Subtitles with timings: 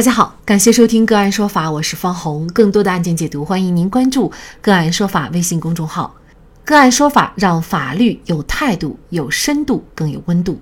[0.00, 2.46] 大家好，感谢收听个案说法，我是方红。
[2.54, 6.14] 更多的案件解读，欢迎您关注个案说法微信公众号。
[6.64, 10.58] 个案说法让法律有态度、有深度、更有温度。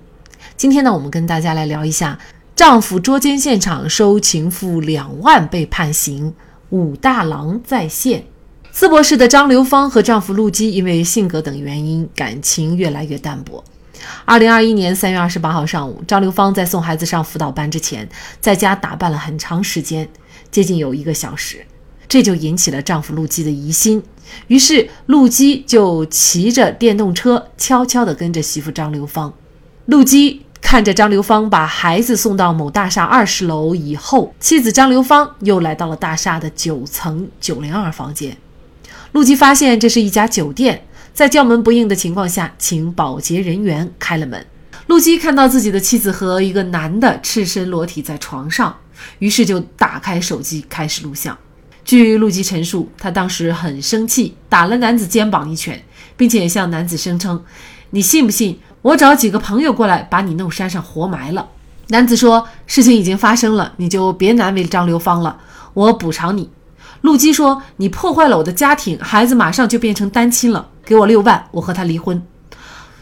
[0.57, 2.19] 今天呢，我们跟大家来聊一下：
[2.53, 6.33] 丈夫捉奸现场收情妇两万被判刑，
[6.71, 8.25] 武大郎再现。
[8.73, 13.63] 淄博市的张刘芳和丈夫陆基因为性格等原因，感情越来越淡薄。
[14.25, 18.07] 二零二一年三月二十八号上午，张刘芳在送孩子上辅导班之前，
[18.39, 20.07] 在家打扮了很长时间，
[20.51, 21.65] 接近有一个小时，
[22.07, 24.03] 这就引起了丈夫陆基的疑心。
[24.47, 29.33] 于是陆基就骑着电动车悄悄地跟着媳妇张刘芳。
[29.85, 38.37] 陆基看着张刘芳把孩子送到某大厦二十楼以后，妻子张刘芳又来到了大厦的九层九零二房间。
[39.13, 40.83] 陆基发现这是一家酒店。
[41.13, 44.45] 在叫门不应的情况下，请保洁人员开了门。
[44.87, 48.75] 陆基看到自己的妻子和一个男的赤身裸体在床上，
[49.19, 51.37] 于是就打开手机开始录像。
[51.85, 55.81] 据陆基陈述，他当时很生气，打了男子肩膀一拳，
[56.15, 57.43] 并且向男子声称
[57.91, 61.49] ：“你信不信我找几个朋友过来把你弄山上活埋了？”
[61.89, 65.39] 男子说：“事情已经发生了，你就别难为张刘芳了，
[65.73, 66.49] 我补偿你。”
[67.01, 70.69] 陆基说：“你破坏了我的家庭，孩子马上就变成单亲了。
[70.89, 72.19] 给我六万，我和他离婚。”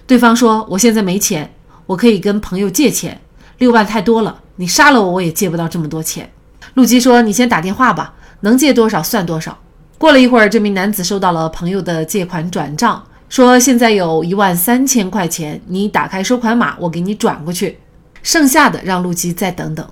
[0.05, 1.53] 对方说：“我现在没钱，
[1.85, 3.21] 我可以跟朋友借钱，
[3.59, 6.29] 六万太多了，你杀了我我也借不到这么多钱。”
[6.75, 9.57] 陆基说：“你先打电话吧，能借多少算多少。”
[9.97, 17.79] 过了一会儿，这名男子收到了朋友的借款转账，说：“现在有一万三千块钱，你打开收款码，我给你转过去，
[18.21, 19.89] 剩下的让陆基再等等。”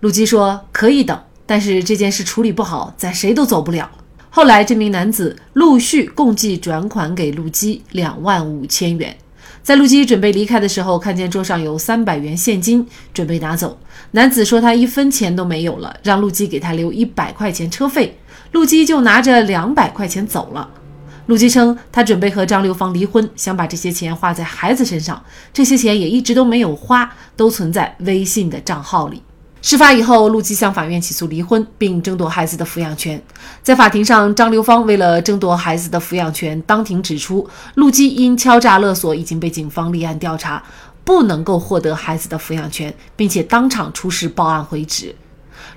[0.00, 3.90] 陆基说：“可以等。”但是这件事处理不好，咱谁都走不了。
[4.30, 9.16] 后来，这名男子陆续共计转款给陆基两万五千元。
[9.62, 13.78] 在陆基准备离开的时候，看见桌上有三百元现金，准备拿走。
[14.12, 18.18] 男子说他一分钱都没有了，让陆基给他留一百块钱车费。
[18.52, 20.70] 陆基就拿着两百块钱走了。
[21.26, 25.22] 陆基称，他准备和张刘芳离婚，想把这些钱花在孩子身上。
[25.52, 29.22] 这些钱也一直都没有花，都存在微信的账号里。
[29.60, 33.20] 事发以后，陆基向法院起诉离婚，并争夺孩子的抚养权。
[33.62, 40.62] 在法庭上，张刘芳为了争夺孩子的抚养权，当庭指出，陆基因敲诈勒索已经被警方立案调查，
[41.02, 45.14] 不能够获得孩子的抚养权，并且当场出示报案回执。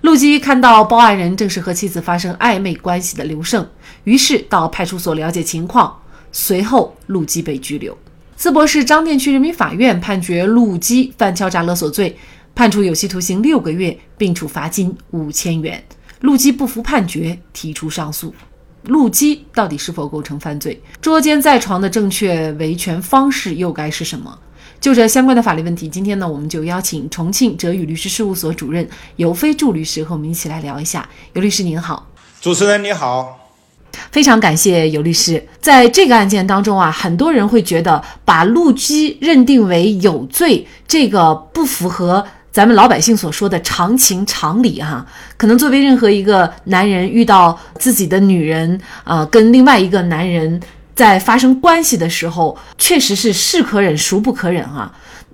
[0.01, 3.67] 陆基看到报案人正是和妻子发生暧昧关系的刘胜，
[4.03, 5.97] 于是到派出所了解情况。
[6.31, 7.97] 随后，陆基被拘留。
[8.39, 12.15] 淄博市张店区人民法院判决陆基犯敲诈勒索罪。
[12.53, 15.83] 判处有期徒刑六个月，并处罚金五千元。
[16.19, 18.33] 陆基不服判决，提出上诉。
[18.83, 20.79] 陆基到底是否构成犯罪？
[21.01, 24.37] 捉奸在床的正确维权方式又该是什么？
[24.79, 31.07] 就这相关的法律问题，今天呢，我们就邀请重庆哲宇律师事务所主任尤飞祝律师和我们一起来聊一下。
[31.33, 32.07] 尤律师您好，
[32.41, 33.39] 主持人你好，
[34.11, 35.47] 非常感谢尤律师。
[35.59, 42.25] 在这个案件当中啊，很多人会觉得把陆基认定为有罪，这个不符合。
[42.51, 45.05] 咱们老百姓所说的常情常理，哈，
[45.37, 50.59] 可能作为任何一个男人遇到自己的女人啊，跟另外一个男人
[50.93, 54.93] 在发生关系的时候，确实是是可忍孰不可忍啊。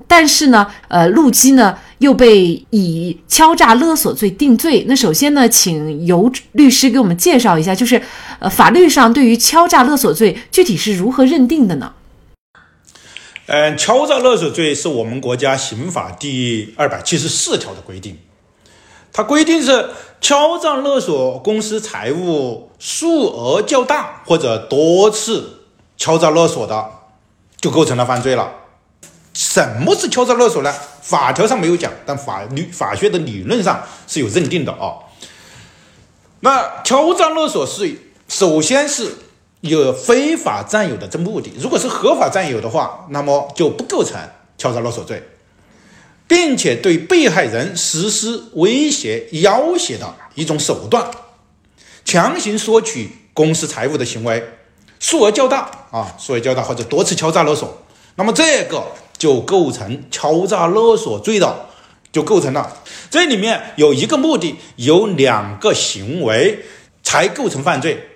[0.09, 4.85] 但是呢，呃，陆基呢又被以敲诈勒索罪定罪。
[4.88, 8.01] 那首先呢，请由律师给我们介绍一下，就是
[8.39, 11.91] 呃，法律上对于敲诈勒索罪具体是如何认定的呢？
[13.50, 18.19] 嗯，敲诈勒索罪是我们国家刑法第二百七十四条的规定。
[19.13, 25.62] 它规定是敲诈勒索公司财物数额较大或者多次
[25.96, 26.90] 敲诈勒索的，
[27.62, 28.52] 就构成了犯罪了。
[29.34, 30.74] 什么是敲诈勒索呢？
[31.02, 35.08] 法条上没有讲，但法律法学的理论上是有认定的啊。
[36.41, 37.97] 那敲诈勒索是
[38.28, 39.16] 首先是。
[39.62, 44.19] 有非法占有的这目的，如果是合法占有的话，那么就不构成
[44.57, 45.23] 敲诈勒索罪，
[46.28, 51.09] 并且对被害人实施威胁、要挟的一种手段，
[52.05, 54.47] 强行索取公司财物的行为，
[54.99, 57.81] 数额较大啊，数额较大或者多次敲诈勒索，
[58.16, 58.84] 那么这个
[59.17, 61.67] 就构成敲诈勒索罪的，
[62.11, 62.78] 就构成了。
[63.09, 66.64] 这里面有一个目的，有两个行为
[67.02, 68.08] 才构成犯罪。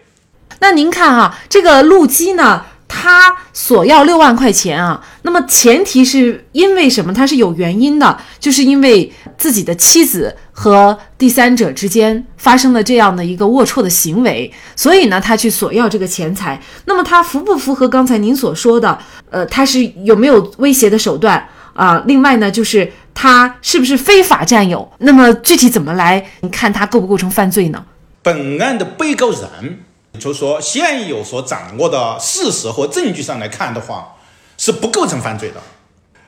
[0.62, 7.12] 那您看哈，这个陆基呢，他索要六万块钱啊，那么前提是因为什么？
[7.12, 16.62] 他是有原因的，就是因为自己的妻子和第三者之间发生了这样的一个龌龊的行为，所以呢，他去索要这个钱财。
[16.86, 18.98] 那么他符不符合刚才您所说的？
[19.31, 21.44] 呃，他是有没有威胁的手段
[21.74, 22.04] 啊？
[22.06, 24.88] 另外呢，就是他是不是非法占有？
[25.00, 27.84] 那么具体怎么来你看他构不构成犯罪呢？
[28.22, 29.80] 本案的被告人，
[30.19, 34.16] 就说现有所掌握的事实和证据上来看的话，
[34.58, 35.62] 是不构成犯罪的，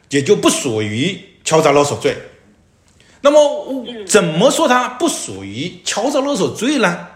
[0.09, 2.17] 也就不属于敲诈勒索罪。
[3.21, 7.07] 那么怎么说他不属于敲诈勒索罪呢？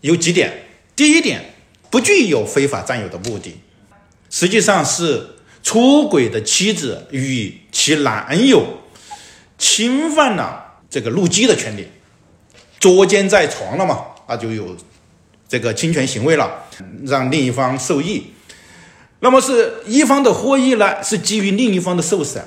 [0.00, 0.66] 有几点。
[0.94, 1.54] 第一点，
[1.90, 3.60] 不具有非法占有的目的，
[4.28, 8.80] 实际上是出轨的妻子与其男友
[9.56, 11.88] 侵犯了这个陆基的权利，
[12.78, 14.04] 捉奸在床了嘛？
[14.28, 14.76] 那就有
[15.52, 16.50] 这个侵权行为了，
[17.04, 18.32] 让另一方受益。
[19.20, 22.42] 那么是一方的获益呢，是基于另一方的受损，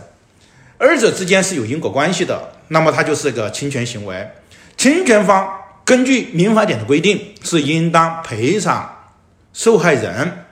[0.79, 2.51] 二者之间是有因果关系的。
[2.69, 4.27] 那么它就是个侵权行为，
[4.75, 5.47] 侵权方。
[5.83, 9.11] 根据民法典的规定，是应当赔偿
[9.53, 10.45] 受害人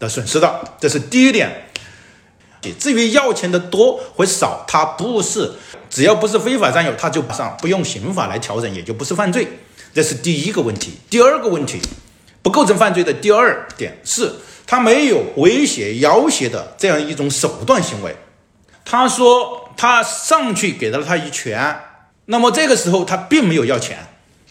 [0.00, 1.68] 的损失的，这是第一点。
[2.80, 5.52] 至于要钱的多或少，它不是
[5.92, 9.46] 只要不是非法占有，他就上不用刑法来调整，也就不是犯罪。
[9.92, 10.94] 这是第一个问题。
[11.10, 11.78] 第二个问题，
[12.40, 14.32] 不构成犯罪的第二点是，
[14.66, 18.16] 他没有威胁要挟的这样一种手段行为。
[18.86, 21.78] 他说他上去给了他一拳，
[22.24, 23.98] 那么这个时候他并没有要钱。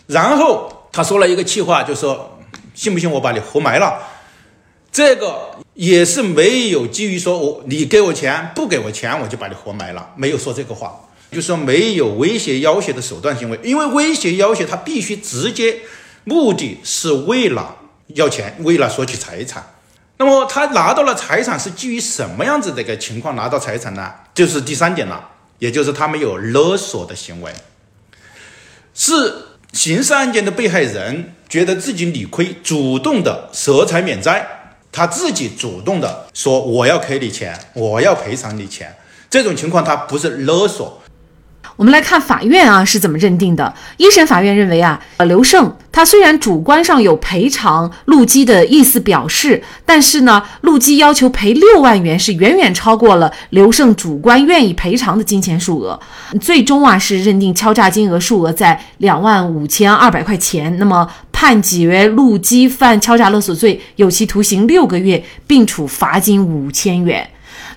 [0.05, 2.38] 然后他说了一个气话，就说
[2.75, 3.99] ：“信不信我把你活埋了？”
[4.93, 10.99] 这个也是没有基于说我你给我钱不给我钱我就把你活埋了，没有说这个话，
[11.31, 13.59] 就是说没有威胁要挟的手段行为。
[13.63, 15.79] 因为威胁要挟他必须直接
[16.23, 17.75] 目的是为了
[18.15, 19.65] 要钱，为了索取财产。
[20.17, 24.11] 那么他拿到了财产是基于什么样子的一个情况拿到财产呢？
[24.33, 25.29] 就是第三点了，
[25.59, 27.51] 也就是他没有勒索的行为，
[28.93, 29.45] 是。
[29.73, 34.45] 刑事案件的被害人觉得自己理亏，主动的舍财免灾，
[34.91, 38.93] 他自己主动的说我要给你钱，我要赔偿你钱，
[39.29, 41.01] 这种情况他不是勒索。
[41.75, 43.73] 我们来看法院啊是怎么认定的。
[43.97, 55.99] 一审法院认为啊，呃，刘胜他虽然主观上有赔偿陆基的意思表示，但是呢，陆基要求赔六万元是远远超过了刘胜主观愿意赔偿的金钱数额，
[56.39, 67.27] 最终啊是认定敲诈金额数额在两万五千二百块钱，那么判决陆基犯敲诈勒索罪，有期徒刑六个月，并处罚金五千元。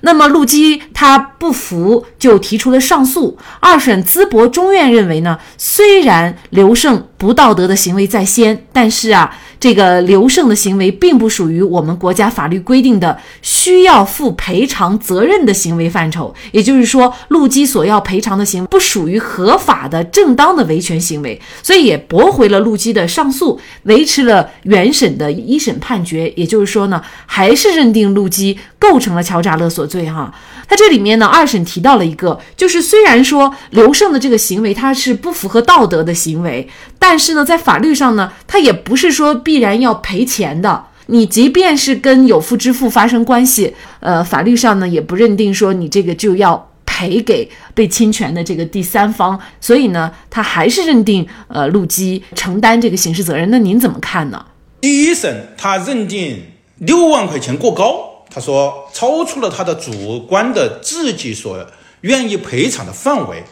[0.00, 3.38] 那么陆基他不服，就提出了上诉。
[3.60, 9.34] 二审淄博中院认为呢，虽然刘胜不道德的行为在先，但是啊。
[9.60, 26.30] 这个刘胜的行为并不属于我们国家法律规定的需要负赔偿责任的行为范畴，也就是说，陆基所要赔偿的行为不属于合法的、正当的维权行为，所以也驳回了陆基的上诉，维持了原审的一审判决。
[26.36, 30.10] 也就是说呢，还是认定陆基构成了敲诈勒索罪。
[30.10, 30.34] 哈，
[30.68, 36.68] 他这里面呢，二审提到了一个，就是虽然说刘胜的这个行为他是不符合道德的行为，
[36.98, 39.60] 但但是呢，在法律上呢，他也不是说必。
[39.60, 53.48] 然要赔钱的，你即便是跟有妇之夫发生关系，呃，法律上呢也不认定说你这个就要赔给被侵权的这个第三方，所以呢，他还是认定呃陆基承担这个刑事责任。
[53.52, 54.46] 那您怎么看呢？
[54.80, 56.42] 第一审他认定
[56.78, 61.64] 六万块钱过高，他说超出了他的主观的自己所
[62.00, 63.44] 愿意赔偿的范围。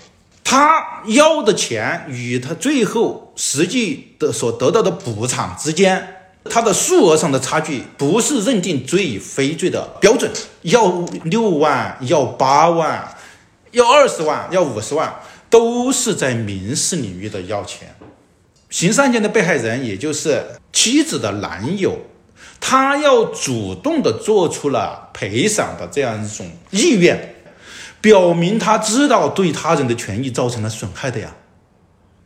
[0.43, 10.31] 他要的钱与他最后实际的所得到的补偿之间，他的数额上的差距不是认定罪与非罪的标准。
[10.63, 13.17] 要六万，要八万，
[13.71, 15.15] 要二十万，要五十万，
[15.49, 17.95] 都是在民事领域的要钱。
[18.71, 21.99] 刑事案件的被害人，也就是妻子的男友，
[22.61, 27.35] 他要主动的做出了赔偿的这样一种意愿。
[28.01, 31.33] 表明他知道对他人的权益造成了损害的呀，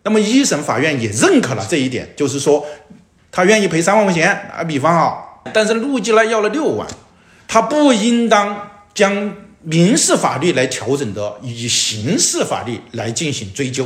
[0.07, 2.65] 那么一审法院也认可了这一点，就是说
[3.33, 5.17] 他愿意赔三万块钱打，比方啊，
[5.53, 6.87] 但是陆基呢要了六万，
[7.49, 13.85] 他不应当将民事法律来调整的，以刑事法律来进行追究。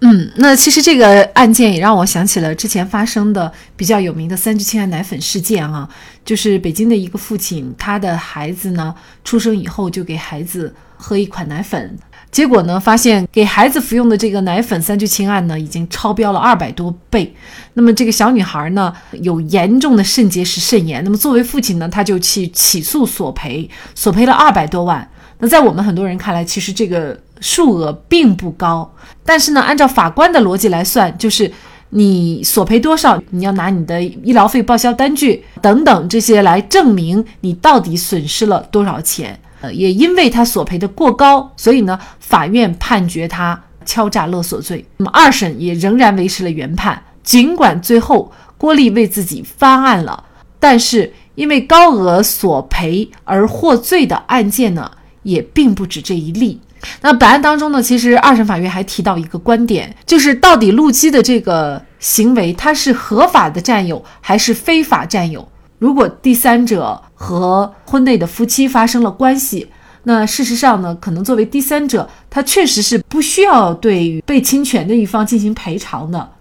[0.00, 5.86] 嗯，那其实这个案件也让我想起了之前发生的比较有名的三聚氰胺奶粉事件啊，
[6.24, 11.98] 就是北京的一个父亲，他的孩子呢出生以后就给孩子喝一款奶粉，
[12.30, 17.34] 结果呢发现给孩子服用的这个奶粉三聚氰胺呢已经超标了二百多倍，
[17.74, 25.08] 那么这个小女孩呢有严重的肾结石、肾炎，那么作为父亲呢他就去起诉索赔，索赔了二百多万。
[25.38, 28.94] 那在我们很多人看来，其实这个数额并不高，
[29.24, 31.50] 但是呢，按照法官的逻辑来算，就是
[31.88, 39.40] 你索赔多少，你要拿你的医疗费报销单据等等这些来证明你到底损失了多少钱。
[39.60, 44.84] 呃，也因为他索赔的过高，所以呢，法院判决他敲诈勒索罪。
[44.96, 50.24] 那么二审也仍然维持了原判，尽管最后郭丽为自己翻案了，
[50.58, 54.90] 但是因为高额索赔而获罪的案件呢，
[55.22, 56.60] 也并不止这一例。
[57.02, 65.46] 那本案当中呢，其实二审法院还提到一个观点，就是到底陆基的这个行为，他是合法的占有还是非法占有？
[65.80, 69.66] 如果第三者和婚内的夫妻发生了关系，
[70.02, 76.32] 那事实上呢，可能作为第三者，他确实是不需要对于被侵权的一方进行赔偿的。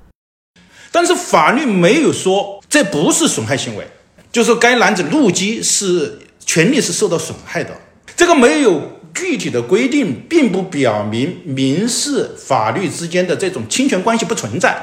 [0.92, 3.88] 但是法律没有说这不是损害行为，
[4.30, 7.72] 就是该男子陆基是权利是受到损害的，
[8.16, 9.00] 这个没有。
[9.12, 14.78] 具体的规定并不表明民事法律之间的这种侵权关系不存在，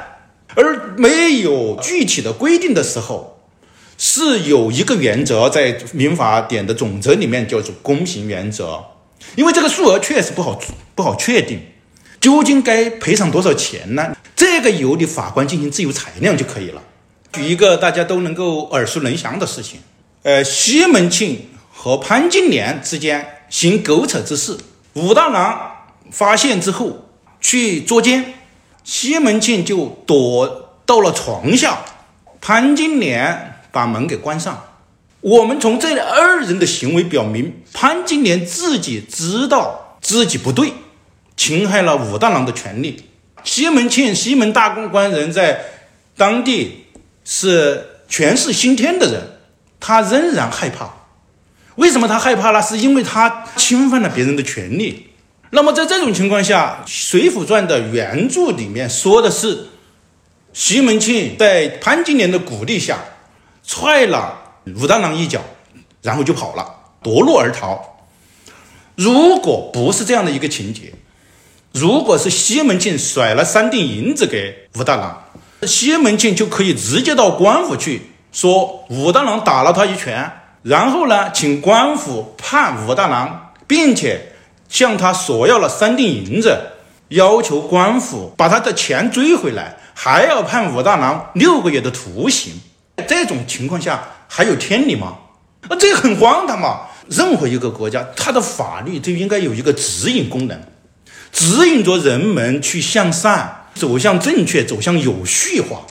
[0.56, 3.35] 而没有具体的规定的时候，
[3.98, 8.84] 是有一个原则在民法典的总则里面叫做公平原则，
[9.34, 10.60] 因为这个数额确实不好
[10.94, 11.60] 不好确定，
[12.20, 14.16] 究竟该赔偿多少钱呢？
[14.34, 16.82] 这个由你法官进行自由裁量就可以了。
[17.32, 19.80] 举一个大家都能够耳熟能详的事情，
[20.22, 23.32] 呃，西门庆和潘金莲之间。
[23.48, 24.58] 行苟且之事，
[24.94, 25.70] 武大郎
[26.10, 27.06] 发现之后
[27.40, 28.34] 去捉奸，
[28.82, 31.78] 西门庆就躲到了床下，
[32.40, 34.64] 潘金莲把门给关上。
[35.20, 40.72] 我们从这二人的行为表明，潘金莲自己知道自己不对，
[41.36, 43.04] 侵害了武大郎的权利。
[43.44, 45.60] 西门庆，西门大公关人在
[46.16, 46.86] 当地
[47.22, 49.22] 是权势新天的人，
[49.78, 50.90] 他仍然害怕。
[51.74, 52.62] 为什么他害怕呢？
[52.62, 55.08] 是因为他侵犯了别人的权利。
[55.50, 59.66] 那么在这种情况下，《水浒传》的原著里面说的是，
[60.52, 62.98] 西门庆在潘金莲的鼓励下，
[63.66, 64.38] 踹了
[64.76, 65.40] 武大郎一脚，
[66.00, 67.98] 然后就跑了，夺路而逃。
[68.94, 70.94] 如果不是这样的一个情节，
[71.72, 75.22] 如果是西门庆甩了三锭银子给武大郎，
[75.66, 80.32] 西门庆就可以直接到官府去说武大郎打了他一拳。
[80.62, 84.32] 然后呢，请官府判武大郎，并且
[84.68, 86.58] 向他索要了三锭银子，
[87.08, 92.60] 要求官府把他的钱追回来，还要判武大郎六个月的徒刑。
[93.06, 95.16] 这种情况下还有天理吗？
[95.68, 96.82] 啊，这很荒唐嘛！
[97.08, 100.60] 任何一个国家，它的法律就应该有一个指引功能，
[101.32, 105.82] 指引着人们去向善，走向正确，走向有序化。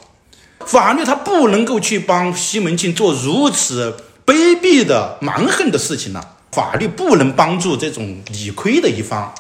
[0.66, 3.96] 法律它不能够去帮西门庆做如此。
[4.26, 6.20] 卑鄙的蛮横的事情呢？
[6.52, 9.32] 法律不能帮助这种理亏的一方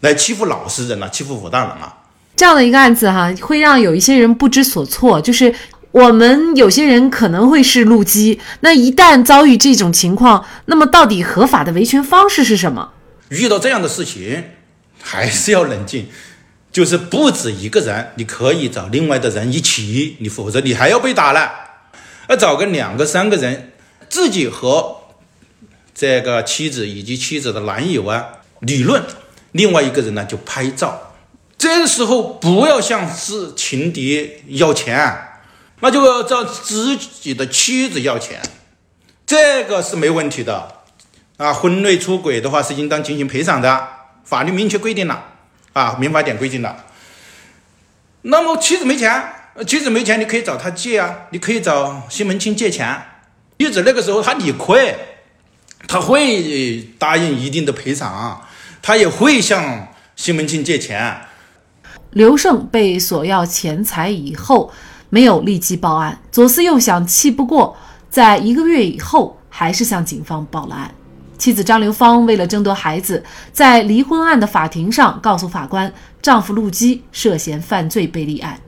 [0.00, 1.94] 来欺负老实人了，欺负武大郎啊！
[2.34, 5.20] 这样的一个案子哈，会让有一些人不知所措。
[5.20, 5.54] 就是
[5.92, 12.92] 我们有些人可能会是路基，那一旦遭遇这种情况，那么到底合法的维权方式是什么？
[13.28, 14.44] 遇到这样的事情，
[15.00, 16.08] 还是要冷静。
[16.72, 21.52] 就是不止一个人，你可以找另外的人一起，你否则你还要被打了。
[22.28, 23.68] 要找个两个、三个人。
[24.08, 24.98] 自己和
[25.94, 28.26] 这个妻子以及妻子的男友啊
[28.60, 29.02] 理论，
[29.52, 31.14] 另外一个人呢就拍照。
[31.56, 35.16] 这时候不要向是情敌要钱，
[35.82, 38.40] 那就找自己的妻子要钱，
[39.26, 40.84] 这个是没问题的
[41.38, 41.52] 啊。
[41.52, 43.88] 婚内出轨的话是应当进行赔偿的，
[44.22, 45.24] 法律明确规定了
[45.72, 46.84] 啊，民法典规定了。
[48.22, 49.32] 那么妻子没钱，
[49.66, 53.02] 妻子没钱，你可以找他借啊，你可以找西门庆借钱。
[53.58, 54.96] 妻子那个时候他理亏，
[55.88, 58.40] 他会答应一定的赔偿，
[58.80, 61.22] 他也会向西门庆借钱。
[62.10, 64.72] 刘胜被索要钱财以后，
[65.12, 66.18] 没有立即报案。
[66.30, 67.76] 左思右想，气不过，
[68.08, 70.90] 在一个月以后，还是向警方报了案。
[71.36, 75.92] 妻子张刘芳为了争夺孩子，在离婚案的法庭上告诉法官，
[76.22, 78.58] 丈夫陆基涉嫌犯罪被立案，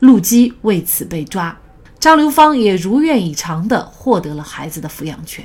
[0.00, 1.56] 陆基为此被抓。
[2.00, 5.44] 张刘芳也如愿以偿地获得了孩子的抚养权。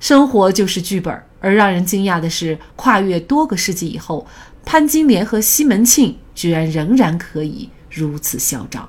[0.00, 4.26] 生活就是剧本，而让人惊讶的是，跨越多个世纪以后，
[4.64, 8.88] 潘金莲和西门庆居然仍然可以如此嚣张。